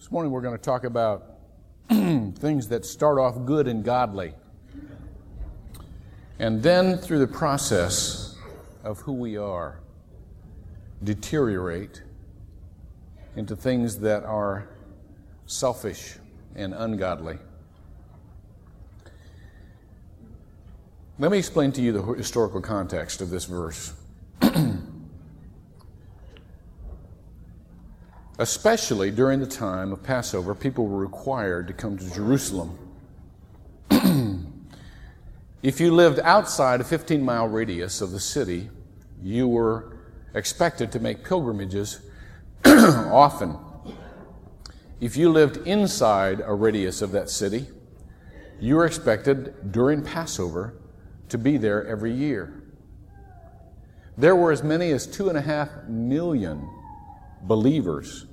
[0.00, 1.34] This morning we're going to talk about
[1.90, 4.32] things that start off good and godly.
[6.38, 8.34] And then through the process
[8.82, 9.78] of who we are,
[11.04, 12.02] deteriorate
[13.36, 14.70] into things that are
[15.44, 16.16] selfish
[16.54, 17.36] and ungodly.
[21.18, 23.92] Let me explain to you the historical context of this verse.
[28.40, 32.78] Especially during the time of Passover, people were required to come to Jerusalem.
[35.62, 38.70] if you lived outside a 15 mile radius of the city,
[39.22, 39.94] you were
[40.32, 42.00] expected to make pilgrimages
[42.64, 43.58] often.
[45.02, 47.66] If you lived inside a radius of that city,
[48.58, 50.80] you were expected during Passover
[51.28, 52.62] to be there every year.
[54.16, 56.66] There were as many as two and a half million
[57.42, 58.24] believers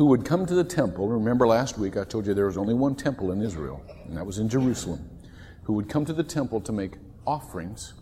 [0.00, 1.08] who would come to the temple.
[1.08, 4.24] Remember last week I told you there was only one temple in Israel, and that
[4.24, 5.10] was in Jerusalem.
[5.64, 6.92] Who would come to the temple to make
[7.26, 7.92] offerings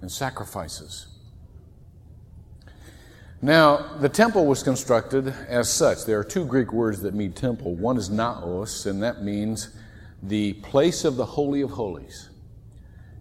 [0.00, 1.06] and sacrifices.
[3.40, 6.04] Now, the temple was constructed as such.
[6.04, 7.76] There are two Greek words that mean temple.
[7.76, 9.68] One is naos, and that means
[10.24, 12.28] the place of the Holy of Holies.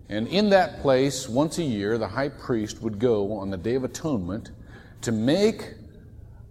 [0.09, 3.75] And in that place, once a year, the high priest would go on the Day
[3.75, 4.49] of Atonement
[5.02, 5.75] to make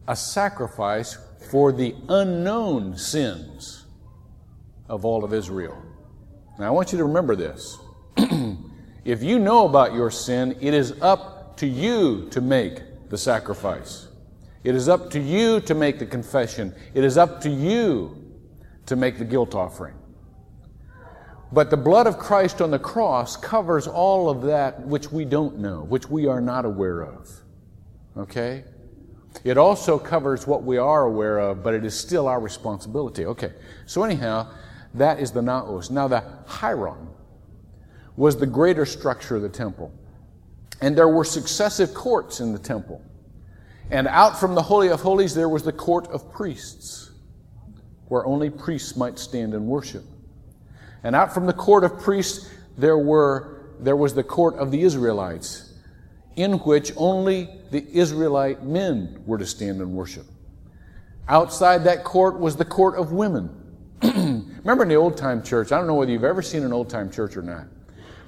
[0.06, 1.18] a sacrifice
[1.50, 3.86] for the unknown sins
[4.88, 5.80] of all of Israel.
[6.58, 7.78] Now, I want you to remember this.
[9.04, 14.08] if you know about your sin, it is up to you to make the sacrifice.
[14.64, 16.74] It is up to you to make the confession.
[16.94, 18.16] It is up to you
[18.86, 19.94] to make the guilt offering.
[21.52, 25.58] But the blood of Christ on the cross covers all of that which we don't
[25.58, 27.30] know, which we are not aware of.
[28.16, 28.64] Okay?
[29.44, 33.24] It also covers what we are aware of, but it is still our responsibility.
[33.24, 33.52] Okay.
[33.86, 34.50] So, anyhow,
[34.94, 35.90] that is the naos.
[35.90, 37.08] Now, the hieron
[38.16, 39.92] was the greater structure of the temple.
[40.80, 43.02] And there were successive courts in the temple.
[43.90, 47.10] And out from the Holy of Holies, there was the court of priests,
[48.08, 50.04] where only priests might stand and worship.
[51.02, 54.82] And out from the court of priests, there, were, there was the court of the
[54.82, 55.67] Israelites,
[56.38, 60.24] in which only the Israelite men were to stand and worship.
[61.28, 63.50] Outside that court was the court of women.
[64.02, 66.88] Remember in the old time church, I don't know whether you've ever seen an old
[66.88, 67.66] time church or not,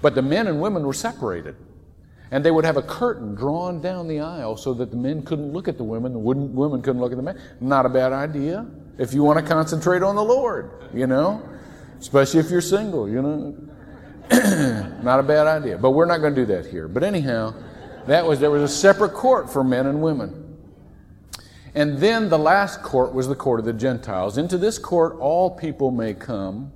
[0.02, 1.54] but the men and women were separated.
[2.32, 5.52] And they would have a curtain drawn down the aisle so that the men couldn't
[5.52, 7.40] look at the women, the women couldn't look at the men.
[7.60, 8.66] Not a bad idea
[8.98, 11.48] if you want to concentrate on the Lord, you know,
[12.00, 13.56] especially if you're single, you know.
[15.02, 15.76] not a bad idea.
[15.78, 16.86] But we're not going to do that here.
[16.86, 17.52] But anyhow,
[18.06, 20.58] that was there was a separate court for men and women.
[21.74, 24.38] And then the last court was the court of the Gentiles.
[24.38, 26.72] Into this court all people may come.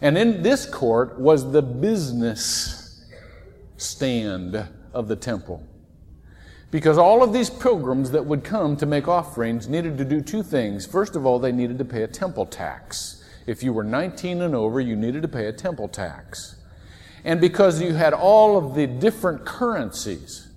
[0.00, 3.04] And in this court was the business
[3.76, 5.62] stand of the temple.
[6.70, 10.42] Because all of these pilgrims that would come to make offerings needed to do two
[10.42, 10.86] things.
[10.86, 13.24] First of all, they needed to pay a temple tax.
[13.46, 16.56] If you were 19 and over, you needed to pay a temple tax.
[17.24, 20.48] And because you had all of the different currencies,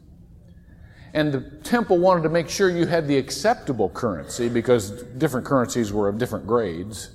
[1.14, 5.94] and the temple wanted to make sure you had the acceptable currency because different currencies
[5.94, 7.12] were of different grades,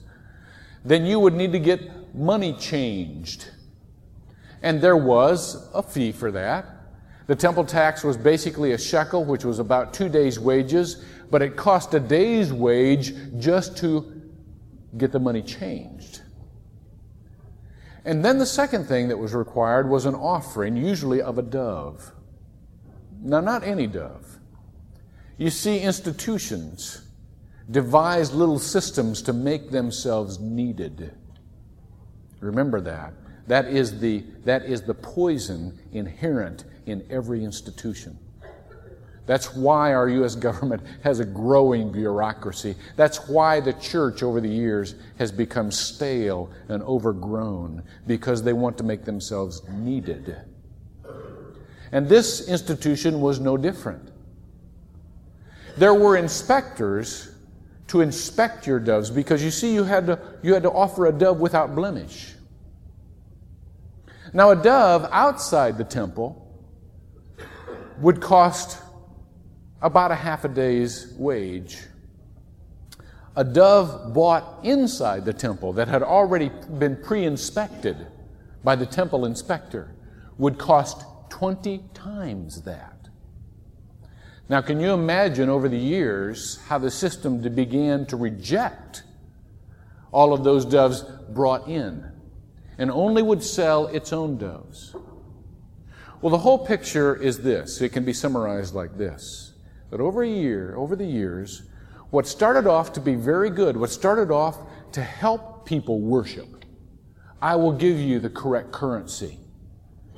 [0.85, 3.49] then you would need to get money changed.
[4.63, 6.67] And there was a fee for that.
[7.27, 11.57] The temple tax was basically a shekel, which was about two days' wages, but it
[11.57, 14.23] cost a day's wage just to
[14.97, 16.23] get the money changed.
[18.09, 22.11] And then the second thing that was required was an offering, usually of a dove.
[23.21, 24.39] Now, not any dove.
[25.37, 27.03] You see, institutions
[27.71, 31.15] devise little systems to make themselves needed.
[32.41, 33.13] Remember that.
[33.47, 38.19] That is the, that is the poison inherent in every institution.
[39.29, 40.35] That's why our U.S.
[40.49, 42.75] government has a growing bureaucracy.
[42.97, 48.79] That's why the church over the years has become stale and overgrown because they want
[48.79, 50.35] to make themselves needed.
[51.93, 54.11] And this institution was no different.
[55.77, 57.31] There were inspectors
[57.89, 61.13] to inspect your doves because you see, you had to, you had to offer a
[61.13, 62.35] dove without blemish.
[64.33, 66.47] Now, a dove outside the temple
[67.99, 68.83] would cost
[69.81, 71.79] about a half a day's wage.
[73.37, 78.09] A dove bought inside the temple that had already been pre inspected
[78.65, 79.95] by the temple inspector
[80.39, 83.09] would cost 20 times that.
[84.49, 89.03] Now, can you imagine over the years how the system began to reject
[90.11, 92.11] all of those doves brought in
[92.79, 94.97] and only would sell its own doves?
[96.21, 97.81] Well, the whole picture is this.
[97.81, 99.48] It can be summarized like this
[99.91, 101.63] that over a year, over the years,
[102.11, 104.59] what started off to be very good, what started off
[104.93, 106.65] to help people worship,
[107.41, 109.39] I will give you the correct currency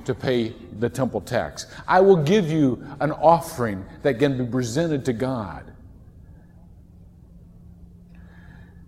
[0.05, 1.67] to pay the temple tax.
[1.87, 5.71] I will give you an offering that can be presented to God.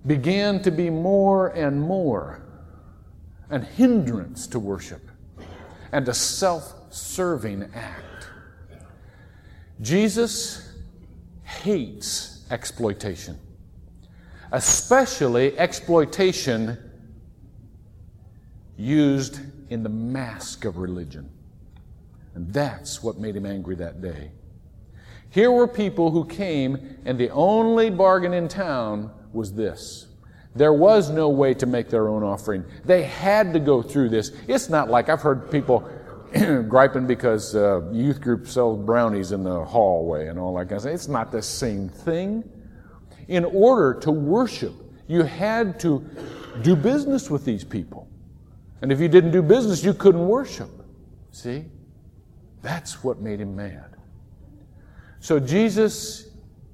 [0.06, 2.42] Began to be more and more
[3.50, 5.02] an hindrance to worship
[5.92, 8.28] and a self serving act.
[9.80, 10.73] Jesus
[11.62, 13.40] hates exploitation,
[14.52, 16.78] especially exploitation
[18.78, 19.40] used
[19.70, 21.30] in the mask of religion.
[22.36, 24.32] And that's what made him angry that day.
[25.30, 30.08] Here were people who came, and the only bargain in town was this.
[30.56, 32.64] There was no way to make their own offering.
[32.86, 34.32] They had to go through this.
[34.48, 35.90] It's not like I've heard people
[36.68, 40.82] griping because uh, youth group sells brownies in the hallway and all that kind of
[40.82, 40.94] stuff.
[40.94, 42.44] It's not the same thing.
[43.28, 44.74] In order to worship,
[45.08, 46.04] you had to
[46.62, 48.08] do business with these people.
[48.82, 50.70] And if you didn't do business, you couldn't worship.
[51.32, 51.66] See?
[52.62, 53.96] That's what made him mad.
[55.20, 56.30] So Jesus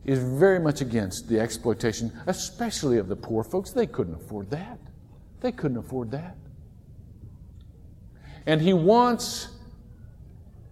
[0.05, 3.71] is very much against the exploitation, especially of the poor folks.
[3.71, 4.79] They couldn't afford that.
[5.41, 6.35] They couldn't afford that.
[8.49, 9.49] And he wants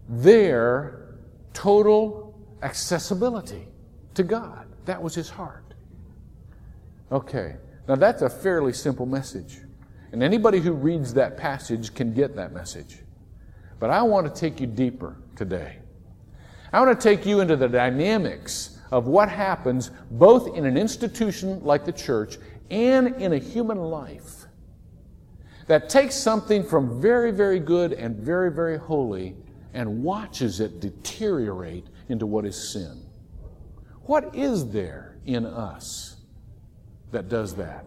[0.10, 1.14] their
[1.54, 3.68] total accessibility
[4.16, 4.66] to God.
[4.86, 5.76] That was his heart.
[7.12, 7.58] Okay,
[7.88, 9.60] now that's a fairly simple message.
[10.12, 12.98] And anybody who reads that passage can get that message.
[13.80, 15.78] But I want to take you deeper today.
[16.74, 21.64] I want to take you into the dynamics of what happens both in an institution
[21.64, 22.40] like the church
[22.72, 24.47] and in a human life
[25.68, 29.36] that takes something from very, very good and very, very holy
[29.74, 33.04] and watches it deteriorate into what is sin.
[34.04, 36.16] What is there in us
[37.12, 37.86] that does that?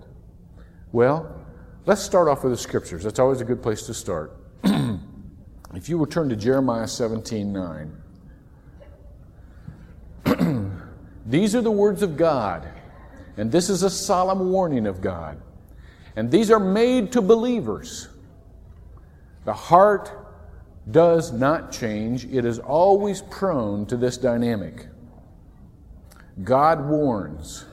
[0.93, 1.41] Well,
[1.87, 3.03] Let's start off with the scriptures.
[3.05, 4.37] That's always a good place to start.
[5.75, 7.53] if you return to Jeremiah 17
[10.26, 10.73] 9,
[11.26, 12.69] these are the words of God,
[13.38, 15.41] and this is a solemn warning of God.
[16.17, 18.09] And these are made to believers.
[19.45, 20.17] The heart
[20.91, 24.87] does not change, it is always prone to this dynamic.
[26.43, 27.67] God warns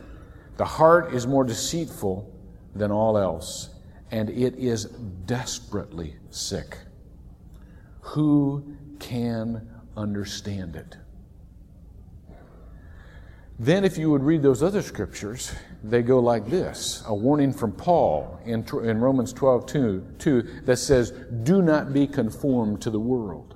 [0.57, 2.31] the heart is more deceitful
[2.75, 3.69] than all else
[4.11, 4.85] and it is
[5.25, 6.77] desperately sick.
[8.01, 10.97] Who can understand it?
[13.59, 15.51] Then, if you would read those other scriptures,
[15.83, 20.77] they go like this a warning from Paul in, in Romans 12 2, 2 that
[20.77, 21.11] says,
[21.43, 23.55] Do not be conformed to the world.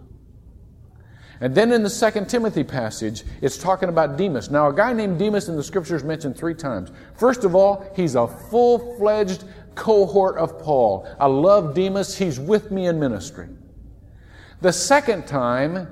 [1.42, 4.52] And then in the Second Timothy passage, it's talking about Demas.
[4.52, 6.92] Now, a guy named Demas in the scriptures mentioned three times.
[7.16, 11.08] First of all, he's a full fledged cohort of Paul.
[11.20, 12.16] I love Demas.
[12.16, 13.48] He's with me in ministry.
[14.62, 15.88] The second time,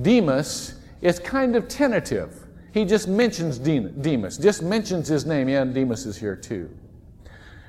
[0.00, 2.41] Demas is kind of tentative.
[2.72, 5.48] He just mentions Demas, just mentions his name.
[5.48, 6.70] Yeah, Demas is here too.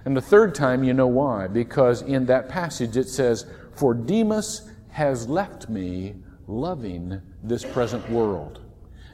[0.05, 1.47] And the third time, you know why?
[1.47, 3.45] Because in that passage it says,
[3.75, 6.15] For Demas has left me
[6.47, 8.61] loving this present world.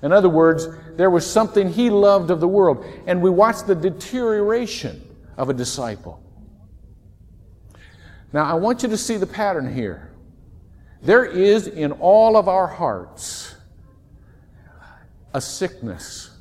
[0.01, 2.85] In other words, there was something he loved of the world.
[3.05, 5.01] And we watch the deterioration
[5.37, 6.21] of a disciple.
[8.31, 10.11] Now, I want you to see the pattern here.
[11.01, 13.38] There is in all of our hearts
[15.33, 16.31] a sickness,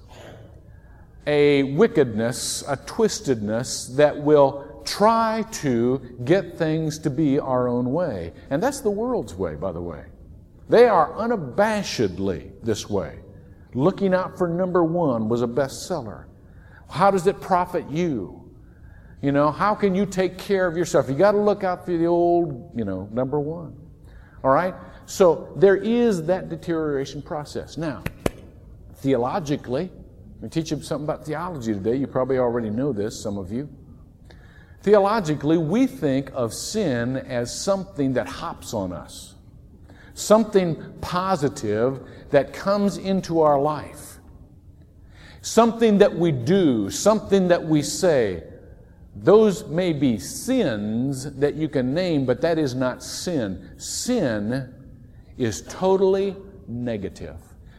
[1.27, 8.33] a wickedness, a twistedness that will try to get things to be our own way.
[8.51, 10.05] And that's the world's way, by the way.
[10.69, 13.19] They are unabashedly this way.
[13.75, 16.25] Looking out for number one was a bestseller.
[16.89, 18.51] How does it profit you?
[19.21, 21.09] You know, how can you take care of yourself?
[21.09, 23.77] You got to look out for the old, you know, number one.
[24.45, 24.75] All right?
[25.07, 27.77] So there is that deterioration process.
[27.77, 28.05] Now,
[28.99, 29.91] theologically,
[30.35, 31.97] let me teach you something about theology today.
[31.97, 33.69] You probably already know this, some of you.
[34.83, 39.35] Theologically, we think of sin as something that hops on us,
[40.15, 42.01] something positive
[42.31, 44.19] that comes into our life,
[45.41, 48.45] something that we do, something that we say,
[49.17, 53.71] those may be sins that you can name, but that is not sin.
[53.77, 54.73] Sin
[55.37, 56.37] is totally
[56.69, 57.37] negative.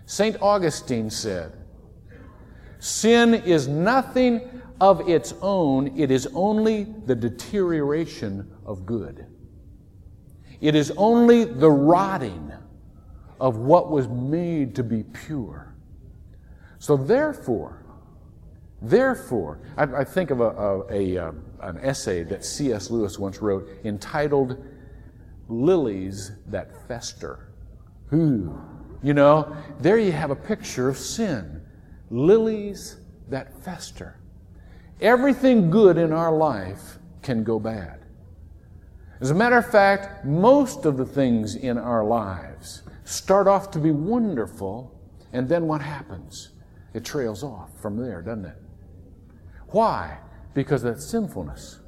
[0.09, 0.41] St.
[0.41, 1.53] Augustine said,
[2.79, 4.41] Sin is nothing
[4.81, 9.27] of its own, it is only the deterioration of good.
[10.61, 12.51] It is only the rotting
[13.39, 15.75] of what was made to be pure.
[16.79, 17.85] So, therefore,
[18.81, 22.89] therefore, I, I think of a, a, a, uh, an essay that C.S.
[22.89, 24.57] Lewis once wrote entitled
[25.49, 27.51] Lilies That Fester.
[28.11, 28.59] Ooh,
[29.01, 31.61] you know, there you have a picture of sin.
[32.09, 32.97] Lilies
[33.29, 34.19] that fester.
[35.01, 37.99] Everything good in our life can go bad.
[39.21, 43.79] As a matter of fact, most of the things in our lives start off to
[43.79, 44.97] be wonderful,
[45.33, 46.49] and then what happens?
[46.93, 48.57] It trails off from there, doesn't it?
[49.67, 50.17] Why?
[50.53, 51.78] Because of that sinfulness.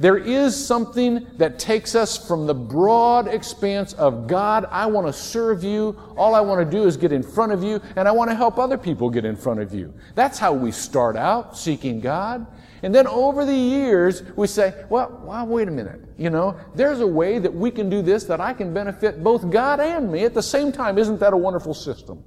[0.00, 5.12] There is something that takes us from the broad expanse of God, I want to
[5.12, 5.96] serve you.
[6.16, 8.34] All I want to do is get in front of you, and I want to
[8.34, 9.94] help other people get in front of you.
[10.16, 12.46] That's how we start out seeking God.
[12.82, 16.00] And then over the years, we say, well, well, wait a minute.
[16.18, 19.48] You know, there's a way that we can do this that I can benefit both
[19.48, 20.98] God and me at the same time.
[20.98, 22.22] Isn't that a wonderful system?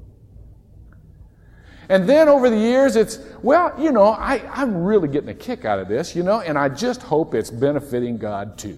[1.89, 5.63] And then over the years, it's, well, you know, I, I'm really getting a kick
[5.63, 8.77] out of this, you know, and I just hope it's benefiting God too,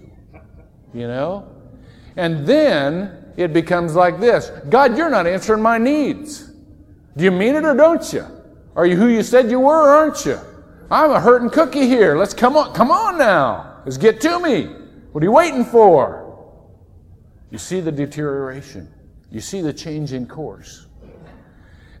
[0.94, 1.48] you know?
[2.16, 6.50] And then it becomes like this God, you're not answering my needs.
[7.16, 8.24] Do you mean it or don't you?
[8.76, 10.38] Are you who you said you were, aren't you?
[10.90, 12.16] I'm a hurting cookie here.
[12.16, 13.80] Let's come on, come on now.
[13.84, 14.64] Let's get to me.
[15.12, 16.20] What are you waiting for?
[17.50, 18.88] You see the deterioration.
[19.30, 20.86] You see the change in course.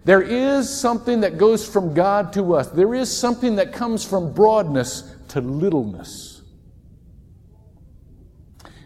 [0.04, 2.68] There is something that goes from God to us.
[2.68, 6.42] There is something that comes from broadness to littleness.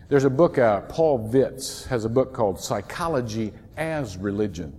[0.09, 4.78] There's a book out, Paul Vitz has a book called Psychology as Religion.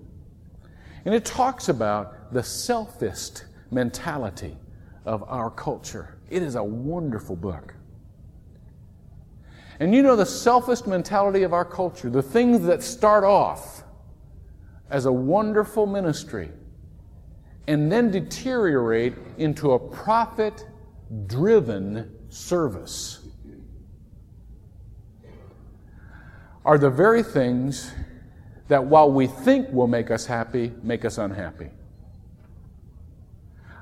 [1.06, 4.58] And it talks about the selfist mentality
[5.06, 6.18] of our culture.
[6.30, 7.76] It is a wonderful book.
[9.80, 13.84] And you know the selfist mentality of our culture, the things that start off
[14.90, 16.50] as a wonderful ministry
[17.68, 20.66] and then deteriorate into a profit
[21.28, 23.26] driven service
[26.66, 27.92] are the very things
[28.68, 31.70] that while we think will make us happy, make us unhappy.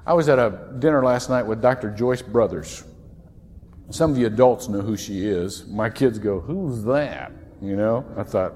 [0.06, 1.90] I was at a dinner last night with Dr.
[1.90, 2.84] Joyce Brothers.
[3.90, 5.66] Some of the adults know who she is.
[5.68, 7.32] My kids go, Who's that?
[7.62, 8.54] You know, I thought,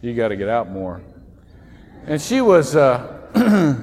[0.00, 1.02] You got to get out more.
[2.06, 3.76] And she was, uh,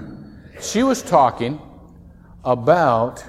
[0.62, 1.60] she was talking
[2.44, 3.24] about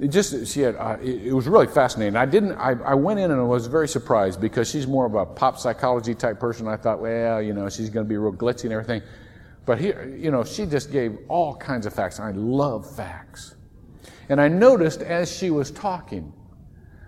[0.00, 2.16] it just she had uh, it, was really fascinating.
[2.16, 5.14] I didn't I, I went in and I was very surprised because she's more of
[5.14, 6.66] a pop psychology type person.
[6.66, 9.02] I thought well you know she's going to be real glitzy and everything.
[9.66, 12.18] But here you know she just gave all kinds of facts.
[12.18, 13.54] I love facts.
[14.28, 16.32] And i noticed as she was talking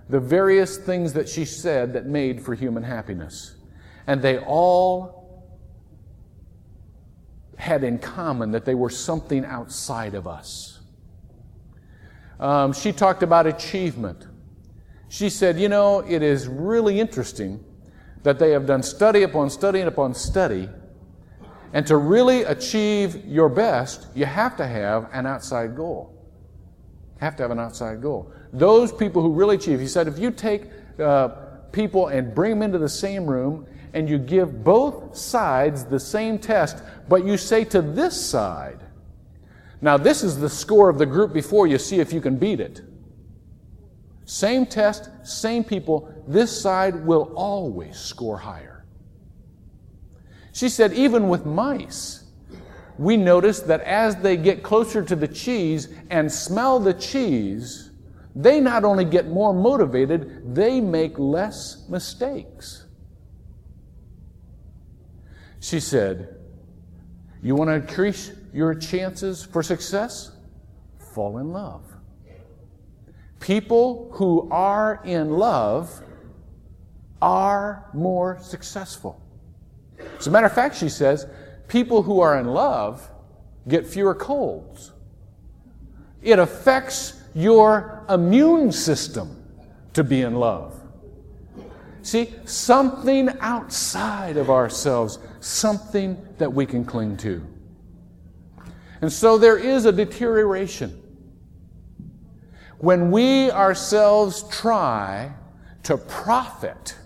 [0.09, 3.57] the various things that she said that made for human happiness.
[4.07, 5.26] And they all
[7.67, 10.81] had in common that they were something outside of us.
[12.39, 14.27] Um, she talked about achievement.
[15.09, 17.65] She said, You know, it is really interesting
[18.23, 20.69] that they have done study upon study and upon study.
[21.73, 26.13] And to really achieve your best, you have to have an outside goal.
[27.19, 28.33] Have to have an outside goal.
[28.53, 30.65] Those people who really achieve, he said, if you take
[30.99, 31.29] uh,
[31.73, 33.67] people and bring them into the same room
[33.97, 38.79] and you give both sides the same test, but you say to this side,
[39.81, 42.61] now this is the score of the group before you see if you can beat
[42.61, 42.83] it.
[44.27, 48.85] Same test, same people, this side will always score higher.
[50.53, 52.25] She said, even with mice,
[52.99, 57.93] we notice that as they get closer to the cheese and smell the cheese,
[58.35, 62.86] they not only get more motivated, they make less mistakes.
[65.67, 66.37] She said,
[67.43, 70.31] You want to increase your chances for success?
[71.13, 71.83] Fall in love.
[73.41, 76.05] People who are in love
[77.21, 79.21] are more successful.
[80.17, 81.27] As a matter of fact, she says,
[81.67, 83.11] people who are in love
[83.67, 84.93] get fewer colds.
[86.23, 89.43] It affects your immune system
[89.95, 90.81] to be in love.
[92.07, 97.45] See, something outside of ourselves, something that we can cling to.
[99.01, 101.03] And so there is a deterioration.
[102.79, 105.33] When we ourselves try
[105.83, 106.97] to profit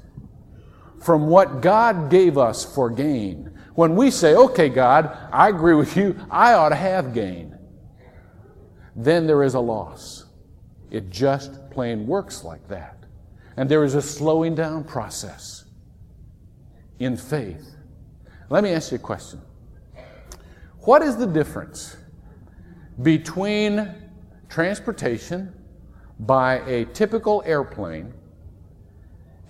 [1.00, 3.58] from what God gave us for gain.
[3.76, 7.58] When we say, okay, God, I agree with you, I ought to have gain,
[8.94, 10.26] then there is a loss.
[10.90, 12.99] It just plain works like that.
[13.60, 15.66] And there is a slowing down process
[16.98, 17.76] in faith.
[18.48, 19.38] Let me ask you a question.
[20.78, 21.98] What is the difference
[23.02, 23.94] between
[24.48, 25.52] transportation
[26.20, 28.14] by a typical airplane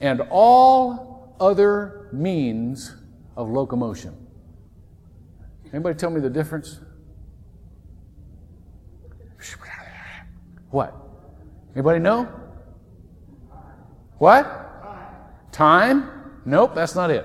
[0.01, 2.97] and all other means
[3.37, 4.27] of locomotion?
[5.73, 6.81] Anybody tell me the difference?
[10.71, 10.97] What?
[11.77, 12.40] Anybody know?
[14.21, 15.51] What?
[15.51, 16.11] Time?
[16.45, 17.25] Nope, that's not it.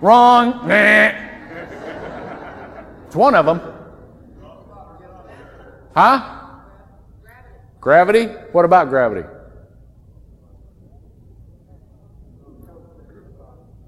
[0.00, 0.70] Wrong.
[3.06, 3.60] It's one of them.
[5.96, 6.44] Huh?
[7.80, 8.26] Gravity?
[8.52, 9.26] What about gravity?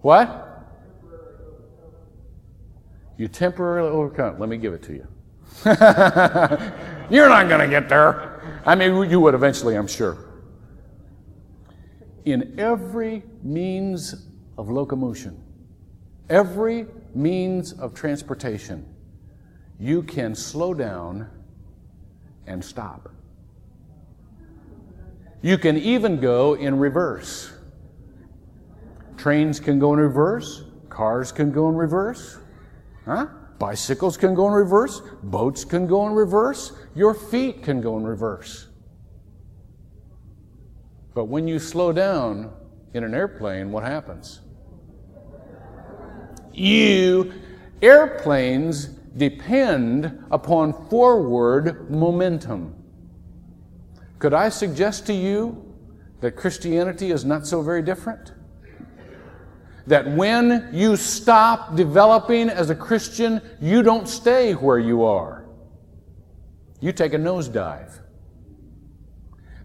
[0.00, 0.66] What?
[3.16, 4.40] You temporarily overcome.
[4.40, 5.06] Let me give it to you.
[7.10, 8.60] You're not going to get there.
[8.66, 10.27] I mean, you would eventually, I'm sure.
[12.24, 15.42] In every means of locomotion,
[16.28, 18.86] every means of transportation,
[19.78, 21.28] you can slow down
[22.46, 23.10] and stop.
[25.40, 27.52] You can even go in reverse.
[29.16, 32.38] Trains can go in reverse, cars can go in reverse,
[33.08, 33.26] Huh?
[33.58, 38.04] Bicycles can go in reverse, boats can go in reverse, your feet can go in
[38.04, 38.67] reverse.
[41.18, 42.52] But when you slow down
[42.94, 44.38] in an airplane, what happens?
[46.52, 47.32] You,
[47.82, 52.72] airplanes depend upon forward momentum.
[54.20, 55.74] Could I suggest to you
[56.20, 58.30] that Christianity is not so very different?
[59.88, 65.46] that when you stop developing as a Christian, you don't stay where you are.
[66.78, 68.02] You take a nosedive.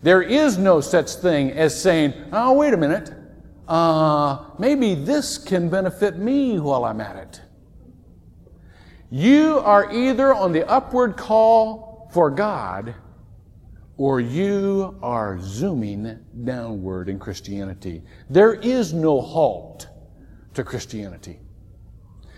[0.03, 3.11] There is no such thing as saying, oh, wait a minute,
[3.69, 7.41] uh, maybe this can benefit me while I'm at it.
[9.09, 12.95] You are either on the upward call for God
[13.95, 18.01] or you are zooming downward in Christianity.
[18.29, 19.87] There is no halt
[20.55, 21.39] to Christianity.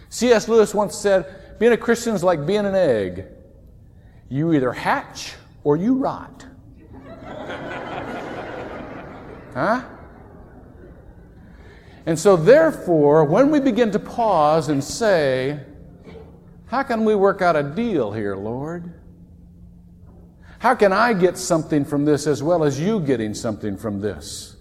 [0.10, 0.47] C.S.
[0.47, 3.25] Lewis once said, being a Christian is like being an egg.
[4.30, 6.45] You either hatch or you rot.
[9.56, 9.82] Huh?
[12.06, 15.60] And so, therefore, when we begin to pause and say,
[16.68, 18.94] How can we work out a deal here, Lord?
[20.60, 24.58] How can I get something from this as well as you getting something from this?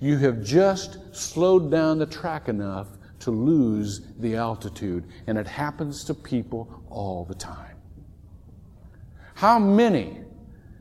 [0.00, 2.88] You have just slowed down the track enough
[3.20, 7.76] to lose the altitude, and it happens to people all the time.
[9.34, 10.20] How many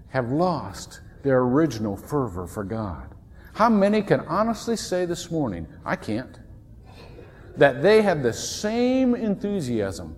[0.09, 3.12] have lost their original fervor for God?
[3.53, 6.39] How many can honestly say this morning, I can't,
[7.55, 10.15] that they had the same enthusiasm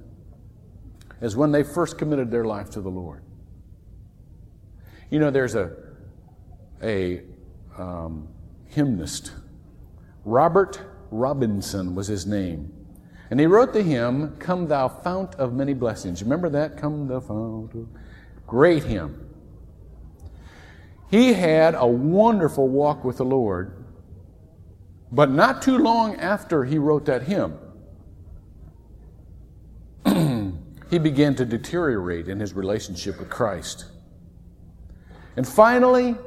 [1.21, 3.24] as when they first committed their life to the Lord?
[5.10, 5.71] You know, there's a,
[6.82, 7.21] a
[7.78, 8.28] um,
[8.67, 9.32] hymnist,
[10.24, 12.71] Robert Robinson was his name.
[13.30, 16.21] And he wrote the hymn, Come Thou Fount of Many Blessings.
[16.21, 16.78] Remember that?
[16.78, 17.88] Come Thou Fount of...
[18.45, 19.25] Great hymn.
[21.15, 23.86] He had a wonderful walk with the Lord,
[25.13, 27.58] but not too long after he wrote that hymn,
[30.89, 33.86] he began to deteriorate in his relationship with Christ.
[35.38, 36.17] And finally,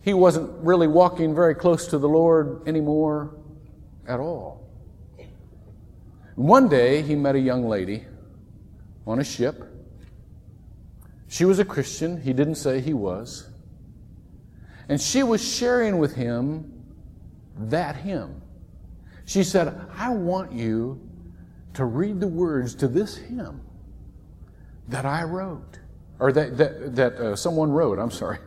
[0.00, 3.36] he wasn't really walking very close to the Lord anymore
[4.06, 4.66] at all.
[6.34, 8.06] One day, he met a young lady
[9.06, 9.67] on a ship.
[11.28, 12.20] She was a Christian.
[12.20, 13.48] He didn't say he was.
[14.88, 16.84] And she was sharing with him
[17.56, 18.40] that hymn.
[19.26, 21.00] She said, I want you
[21.74, 23.60] to read the words to this hymn
[24.88, 25.78] that I wrote,
[26.18, 28.38] or that, that, that uh, someone wrote, I'm sorry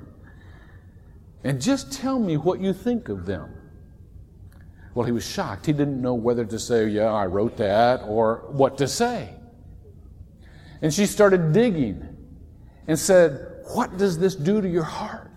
[1.44, 3.54] and just tell me what you think of them.
[4.94, 5.66] Well, he was shocked.
[5.66, 9.34] He didn't know whether to say, Yeah, I wrote that, or what to say.
[10.82, 12.11] And she started digging
[12.88, 15.30] and said, What does this do to your heart?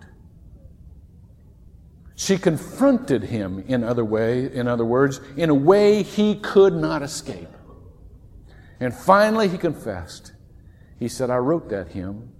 [2.16, 7.02] She confronted him in other way, in other words, in a way he could not
[7.02, 7.48] escape.
[8.80, 10.32] And finally he confessed.
[10.98, 12.32] He said, I wrote that hymn,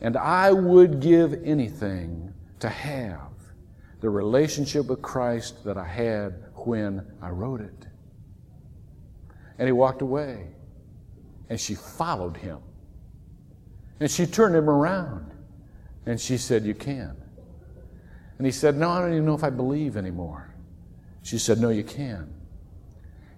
[0.00, 3.32] and I would give anything to have
[4.00, 7.86] the relationship with Christ that I had when I wrote it.
[9.58, 10.48] And he walked away.
[11.48, 12.58] And she followed him.
[14.00, 15.30] And she turned him around.
[16.06, 17.16] And she said, You can.
[18.38, 20.54] And he said, No, I don't even know if I believe anymore.
[21.22, 22.32] She said, No, you can.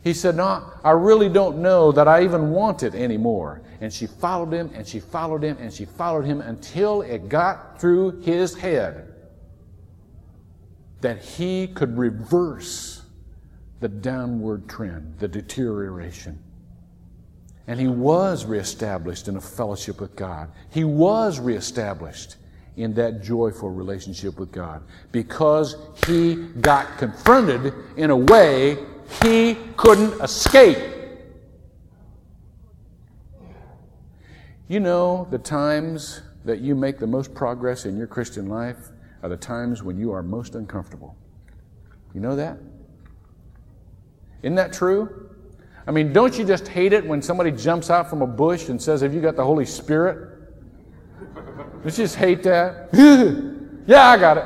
[0.02, 3.62] He said, No, I really don't know that I even want it anymore.
[3.80, 7.80] And she followed him and she followed him and she followed him until it got
[7.80, 9.12] through his head
[11.00, 13.02] that he could reverse
[13.80, 16.42] the downward trend, the deterioration.
[17.66, 20.50] And he was reestablished in a fellowship with God.
[20.70, 22.36] He was reestablished
[22.76, 25.76] in that joyful relationship with God because
[26.06, 28.76] he got confronted in a way
[29.22, 30.78] he couldn't escape.
[34.68, 38.90] You know, the times that you make the most progress in your Christian life
[39.22, 41.16] are the times when you are most uncomfortable.
[42.14, 42.58] You know that?
[44.42, 45.25] Isn't that true?
[45.86, 48.80] I mean, don't you just hate it when somebody jumps out from a bush and
[48.80, 50.32] says, Have you got the Holy Spirit?
[51.34, 52.88] Don't you just hate that?
[53.86, 54.44] yeah, I got it.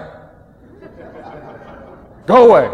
[2.26, 2.70] Go away.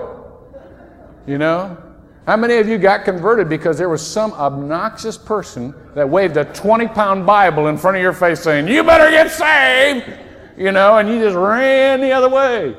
[1.26, 1.82] You know?
[2.26, 6.44] How many of you got converted because there was some obnoxious person that waved a
[6.44, 10.12] 20 pound Bible in front of your face saying, You better get saved?
[10.58, 12.76] You know, and you just ran the other way.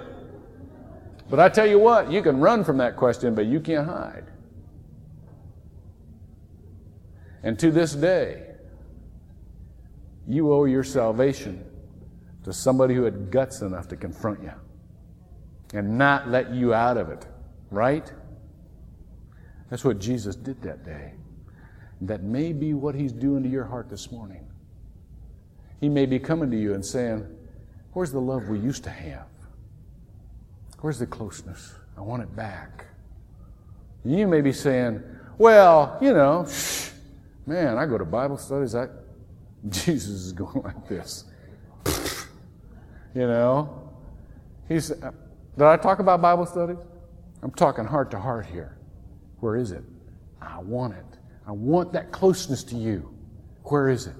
[1.29, 4.25] But I tell you what, you can run from that question, but you can't hide.
[7.47, 8.43] And to this day,
[10.27, 11.63] you owe your salvation
[12.43, 14.51] to somebody who had guts enough to confront you
[15.73, 17.25] and not let you out of it,
[17.71, 18.11] right?
[19.69, 21.13] That's what Jesus did that day.
[22.01, 24.45] That may be what he's doing to your heart this morning.
[25.79, 27.25] He may be coming to you and saying,
[27.93, 29.29] Where's the love we used to have?
[30.81, 31.73] Where's the closeness?
[31.97, 32.87] I want it back.
[34.03, 35.01] You may be saying,
[35.37, 36.87] Well, you know, shh,
[37.47, 38.75] man, I go to Bible studies.
[38.75, 38.87] I,
[39.69, 41.25] Jesus is going like this.
[43.15, 43.89] you know?
[44.67, 46.77] He's, did I talk about Bible studies?
[47.41, 48.77] I'm talking heart to heart here.
[49.39, 49.83] Where is it?
[50.41, 51.05] I want it.
[51.47, 53.15] I want that closeness to you.
[53.63, 54.15] Where is it?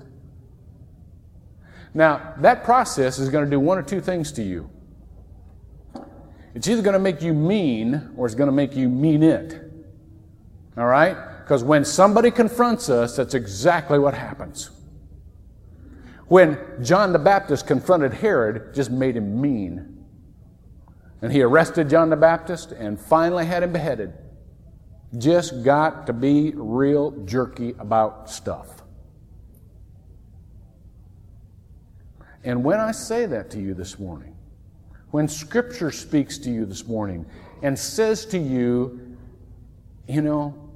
[1.93, 4.69] Now, that process is going to do one or two things to you.
[6.53, 9.61] It's either going to make you mean or it's going to make you mean it.
[10.77, 11.17] All right?
[11.47, 14.69] Because when somebody confronts us, that's exactly what happens.
[16.27, 20.05] When John the Baptist confronted Herod, just made him mean.
[21.21, 24.13] And he arrested John the Baptist and finally had him beheaded
[25.17, 28.83] just got to be real jerky about stuff.
[32.43, 34.35] And when I say that to you this morning,
[35.11, 37.25] when Scripture speaks to you this morning
[37.63, 39.17] and says to you,
[40.09, 40.66] you know,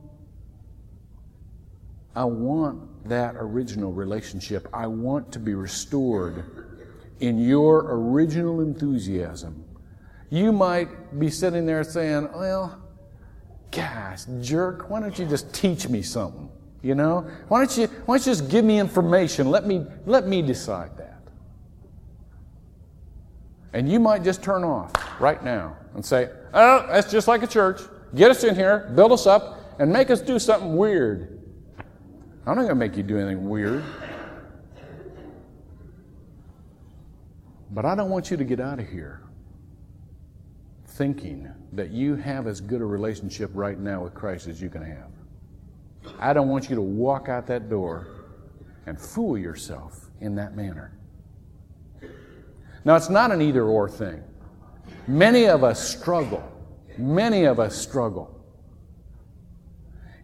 [2.15, 4.67] I want that original relationship.
[4.73, 6.43] I want to be restored
[7.19, 9.63] in your original enthusiasm.
[10.29, 12.81] You might be sitting there saying, well,
[13.71, 16.49] gosh, jerk, why don't you just teach me something?
[16.81, 17.29] You know?
[17.47, 19.49] Why don't you, why don't you just give me information?
[19.49, 21.21] Let me, let me decide that.
[23.73, 27.47] And you might just turn off right now and say, oh, that's just like a
[27.47, 27.81] church.
[28.15, 31.40] Get us in here, build us up, and make us do something weird.
[32.45, 33.83] I'm not going to make you do anything weird.
[37.69, 39.21] But I don't want you to get out of here
[40.85, 44.83] thinking that you have as good a relationship right now with Christ as you can
[44.83, 45.11] have.
[46.19, 48.07] I don't want you to walk out that door
[48.87, 50.97] and fool yourself in that manner.
[52.83, 54.23] Now, it's not an either or thing.
[55.07, 56.43] Many of us struggle.
[56.97, 58.40] Many of us struggle.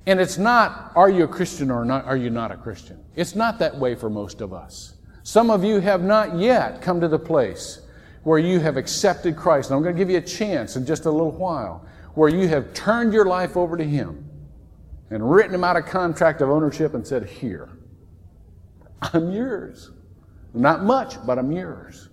[0.07, 3.03] And it's not, are you a Christian or not, are you not a Christian?
[3.17, 4.93] It's not that way for most of us.
[5.23, 7.81] Some of you have not yet come to the place
[8.23, 9.69] where you have accepted Christ.
[9.69, 12.47] And I'm going to give you a chance in just a little while where you
[12.47, 14.29] have turned your life over to Him
[15.09, 17.67] and written Him out a contract of ownership and said, Here,
[19.01, 19.91] I'm yours.
[20.53, 22.07] Not much, but I'm yours.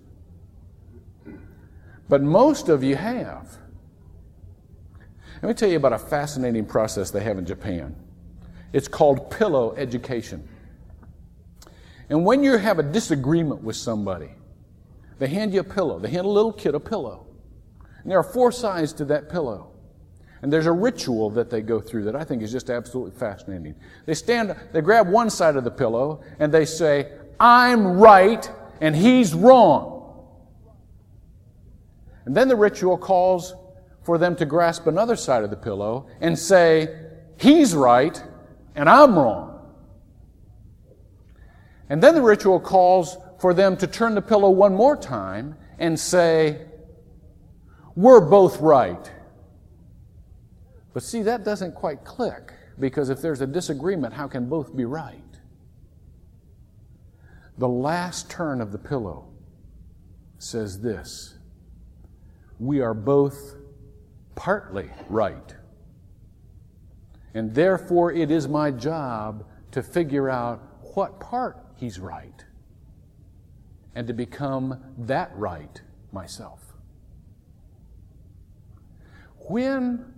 [2.09, 3.57] But most of you have.
[5.45, 7.95] Let me tell you about a fascinating process they have in Japan.
[8.73, 10.49] It's called pillow education.
[12.09, 14.31] And when you have a disagreement with somebody,
[15.19, 15.99] they hand you a pillow.
[15.99, 17.27] They hand a little kid a pillow.
[18.01, 19.69] And there are four sides to that pillow.
[20.41, 23.75] And there's a ritual that they go through that I think is just absolutely fascinating.
[24.07, 28.49] They stand, they grab one side of the pillow and they say, I'm right
[28.81, 30.25] and he's wrong.
[32.25, 33.53] And then the ritual calls
[34.05, 36.95] for them to grasp another side of the pillow and say,
[37.37, 38.21] He's right
[38.75, 39.51] and I'm wrong.
[41.89, 45.99] And then the ritual calls for them to turn the pillow one more time and
[45.99, 46.67] say,
[47.95, 49.11] We're both right.
[50.93, 54.85] But see, that doesn't quite click because if there's a disagreement, how can both be
[54.85, 55.21] right?
[57.57, 59.27] The last turn of the pillow
[60.37, 61.37] says this
[62.59, 63.55] We are both
[64.35, 65.55] partly right.
[67.33, 70.61] And therefore, it is my job to figure out
[70.95, 72.45] what part he's right
[73.95, 76.61] and to become that right myself.
[79.47, 80.13] When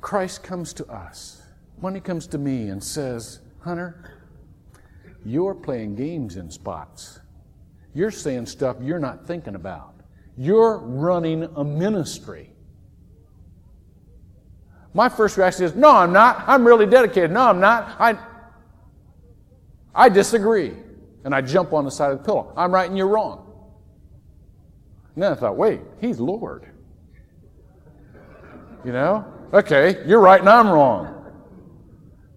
[0.00, 1.42] Christ comes to us,
[1.80, 4.18] when he comes to me and says, Hunter,
[5.24, 7.20] you're playing games in spots.
[7.94, 9.94] You're saying stuff you're not thinking about.
[10.36, 12.52] You're running a ministry.
[14.94, 16.44] My first reaction is, No, I'm not.
[16.46, 17.30] I'm really dedicated.
[17.30, 17.96] No, I'm not.
[18.00, 18.18] I,
[19.94, 20.72] I disagree.
[21.24, 22.52] And I jump on the side of the pillow.
[22.56, 23.44] I'm right and you're wrong.
[25.14, 26.68] And then I thought, wait, he's Lord.
[28.84, 29.26] You know?
[29.52, 31.32] Okay, you're right and I'm wrong.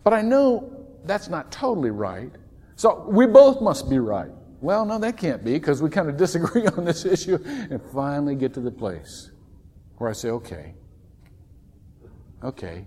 [0.03, 2.31] But I know that's not totally right.
[2.75, 4.31] So we both must be right.
[4.61, 8.35] Well, no, that can't be because we kind of disagree on this issue and finally
[8.35, 9.31] get to the place
[9.97, 10.73] where I say, okay,
[12.43, 12.85] okay,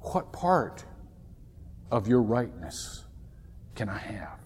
[0.00, 0.84] what part
[1.90, 3.04] of your rightness
[3.74, 4.40] can I have?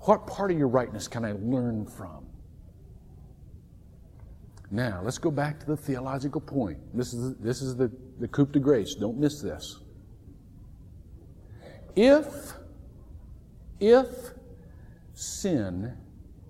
[0.00, 2.26] What part of your rightness can I learn from?
[4.70, 6.78] Now, let's go back to the theological point.
[6.94, 8.94] This is, this is the, the coup de grace.
[8.94, 9.80] Don't miss this.
[11.94, 12.26] If,
[13.78, 14.08] if
[15.12, 15.96] sin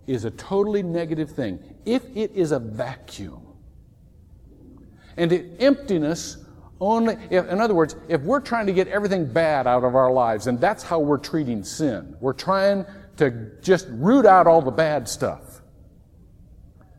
[0.07, 3.43] is a totally negative thing, if it is a vacuum,
[5.17, 6.42] and the emptiness
[6.83, 10.11] only, if, in other words, if we're trying to get everything bad out of our
[10.11, 12.85] lives, and that's how we're treating sin, we're trying
[13.19, 15.61] to just root out all the bad stuff.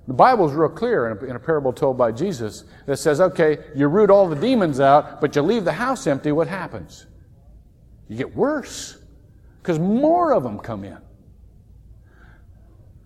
[0.07, 3.19] The Bible is real clear in a, in a, parable told by Jesus that says,
[3.19, 7.05] okay, you root all the demons out, but you leave the house empty, what happens?
[8.07, 8.97] You get worse
[9.61, 10.97] because more of them come in.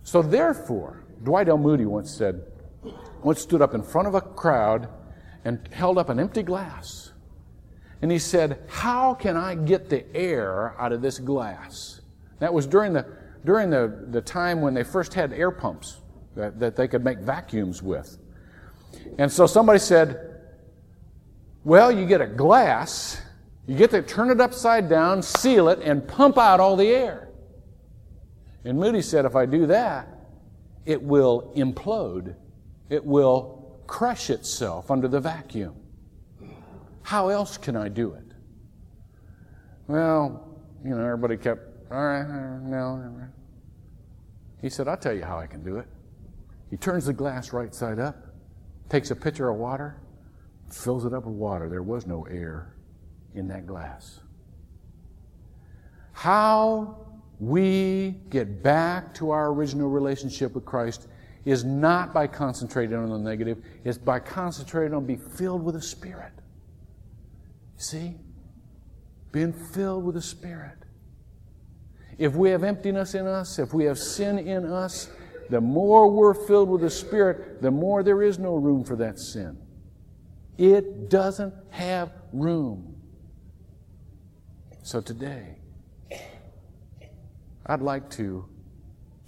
[0.02, 1.58] So therefore, Dwight L.
[1.58, 2.42] Moody once said,
[3.22, 4.88] once stood up in front of a crowd
[5.44, 7.12] and held up an empty glass.
[8.02, 12.00] And he said, How can I get the air out of this glass?
[12.38, 13.06] That was during the,
[13.44, 15.98] during the, the time when they first had air pumps
[16.36, 18.18] that, that they could make vacuums with.
[19.18, 20.40] And so somebody said,
[21.64, 23.20] Well, you get a glass,
[23.66, 27.28] you get to turn it upside down, seal it, and pump out all the air.
[28.64, 30.08] And Moody said, If I do that,
[30.86, 32.36] it will implode.
[32.88, 33.57] It will
[33.88, 35.74] crush itself under the vacuum.
[37.02, 38.22] How else can I do it?
[39.88, 42.26] Well, you know, everybody kept, all right,
[42.62, 43.02] no.
[44.60, 45.86] He said, I'll tell you how I can do it.
[46.70, 48.16] He turns the glass right side up,
[48.90, 49.96] takes a pitcher of water,
[50.70, 51.68] fills it up with water.
[51.68, 52.76] There was no air
[53.34, 54.20] in that glass.
[56.12, 57.06] How
[57.40, 61.08] we get back to our original relationship with Christ
[61.48, 65.80] is not by concentrating on the negative, it's by concentrating on being filled with the
[65.80, 66.32] Spirit.
[67.78, 68.16] You see?
[69.32, 70.76] Being filled with the Spirit.
[72.18, 75.08] If we have emptiness in us, if we have sin in us,
[75.48, 79.18] the more we're filled with the Spirit, the more there is no room for that
[79.18, 79.56] sin.
[80.58, 82.94] It doesn't have room.
[84.82, 85.56] So today,
[87.64, 88.46] I'd like to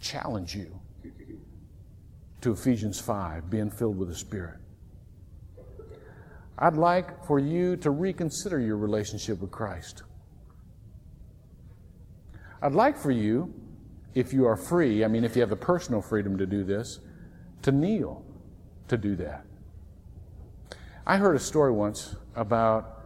[0.01, 0.80] challenge you
[2.41, 4.59] to Ephesians 5, being filled with the Spirit.
[6.59, 10.03] I'd like for you to reconsider your relationship with Christ.
[12.63, 13.55] I'd like for you,
[14.15, 17.01] if you are free, I mean, if you have the personal freedom to do this,
[17.63, 18.25] to kneel
[18.89, 19.47] to do that.
[21.07, 23.05] I heard a story once about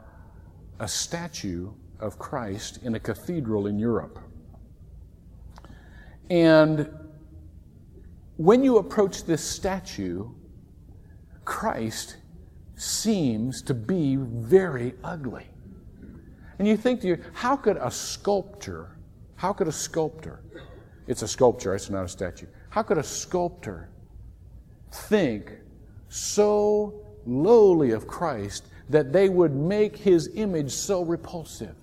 [0.81, 4.19] a statue of Christ in a cathedral in Europe.
[6.29, 6.91] And
[8.37, 10.29] when you approach this statue,
[11.45, 12.17] Christ
[12.77, 15.47] seems to be very ugly.
[16.59, 18.99] And you think to you, how could a sculptor,
[19.37, 20.43] how could a sculptor,
[21.07, 23.91] it's a sculpture, it's not a statue, how could a sculptor
[24.91, 25.53] think
[26.09, 31.77] so lowly of Christ that they would make his image so repulsive?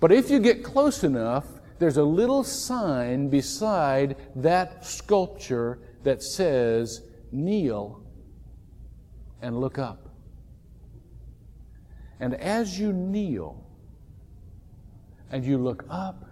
[0.00, 1.46] But if you get close enough,
[1.82, 8.00] there's a little sign beside that sculpture that says, kneel
[9.40, 10.08] and look up.
[12.20, 13.66] And as you kneel
[15.32, 16.24] and you look up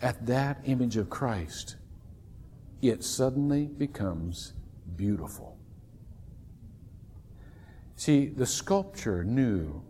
[0.00, 1.76] at that image of Christ,
[2.80, 4.54] it suddenly becomes
[4.96, 5.58] beautiful.
[7.96, 9.82] See, the sculptor knew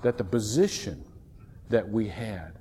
[0.00, 1.04] that the position
[1.68, 2.57] that we had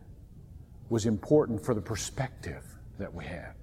[0.89, 2.63] was important for the perspective
[2.97, 3.53] that we had.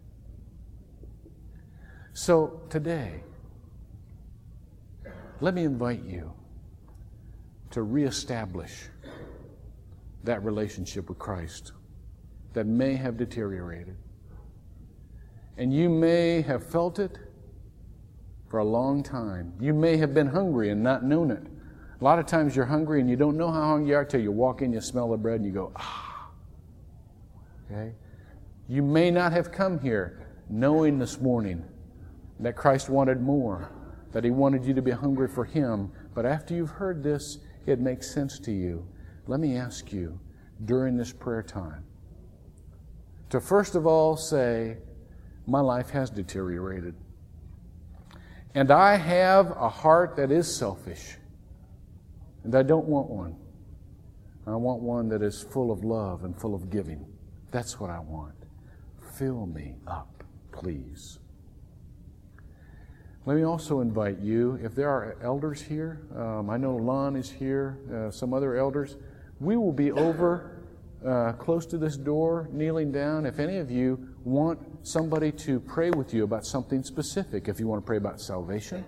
[2.12, 3.24] So today,
[5.40, 6.32] let me invite you
[7.70, 8.88] to reestablish
[10.22, 11.72] that relationship with Christ
[12.52, 13.96] that may have deteriorated.
[15.56, 17.18] And you may have felt it
[18.48, 19.52] for a long time.
[19.60, 21.42] You may have been hungry and not known it.
[22.00, 24.20] A lot of times you're hungry and you don't know how hungry you are till
[24.20, 26.03] you walk in, you smell the bread, and you go, ah.
[27.70, 27.92] Okay?
[28.68, 31.64] You may not have come here knowing this morning
[32.40, 33.70] that Christ wanted more,
[34.12, 35.90] that He wanted you to be hungry for Him.
[36.14, 38.86] But after you've heard this, it makes sense to you.
[39.26, 40.18] Let me ask you
[40.64, 41.84] during this prayer time
[43.34, 44.76] to first of all say,
[45.46, 46.94] My life has deteriorated.
[48.54, 51.16] And I have a heart that is selfish.
[52.44, 53.36] And I don't want one.
[54.46, 57.04] I want one that is full of love and full of giving.
[57.54, 58.34] That's what I want.
[59.16, 61.20] Fill me up, please.
[63.26, 67.30] Let me also invite you, if there are elders here, um, I know Lon is
[67.30, 68.96] here, uh, some other elders,
[69.38, 70.64] we will be over
[71.06, 73.24] uh, close to this door, kneeling down.
[73.24, 77.68] If any of you want somebody to pray with you about something specific, if you
[77.68, 78.84] want to pray about salvation,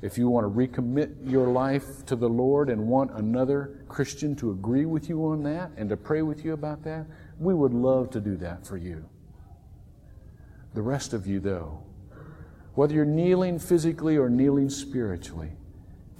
[0.00, 4.52] if you want to recommit your life to the Lord and want another Christian to
[4.52, 7.06] agree with you on that and to pray with you about that,
[7.42, 9.04] we would love to do that for you.
[10.74, 11.82] The rest of you, though,
[12.74, 15.50] whether you're kneeling physically or kneeling spiritually,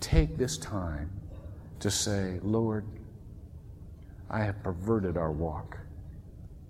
[0.00, 1.10] take this time
[1.80, 2.84] to say, Lord,
[4.28, 5.78] I have perverted our walk.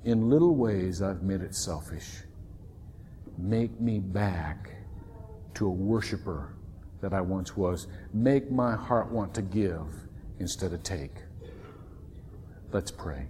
[0.04, 2.18] In little ways, I've made it selfish.
[3.38, 4.70] Make me back
[5.54, 6.54] to a worshiper
[7.00, 7.88] that I once was.
[8.12, 9.86] Make my heart want to give
[10.38, 11.16] instead of take.
[12.72, 13.26] Let's pray.